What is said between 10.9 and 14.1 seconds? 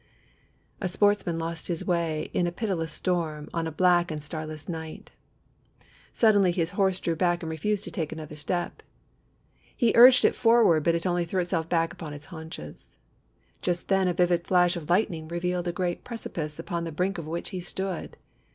it only threw itself back upon its haunches. Just then